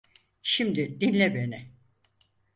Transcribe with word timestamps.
Şimdi 0.43 0.99
dinle 1.01 1.33
beni. 1.35 1.71